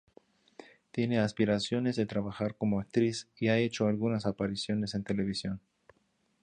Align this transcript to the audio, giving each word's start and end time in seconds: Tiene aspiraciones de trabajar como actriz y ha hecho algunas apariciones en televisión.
Tiene 0.89 1.19
aspiraciones 1.19 1.95
de 1.95 2.07
trabajar 2.07 2.55
como 2.57 2.79
actriz 2.79 3.29
y 3.37 3.49
ha 3.49 3.59
hecho 3.59 3.85
algunas 3.85 4.25
apariciones 4.25 4.95
en 4.95 5.03
televisión. 5.03 5.61